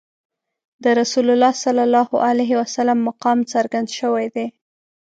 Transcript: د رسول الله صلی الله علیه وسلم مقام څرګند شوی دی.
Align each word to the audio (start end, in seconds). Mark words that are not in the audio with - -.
د 0.83 0.85
رسول 0.99 1.27
الله 1.33 1.53
صلی 1.63 1.81
الله 1.87 2.09
علیه 2.29 2.51
وسلم 2.61 2.99
مقام 3.09 3.39
څرګند 3.53 3.87
شوی 3.99 4.25
دی. 4.35 4.47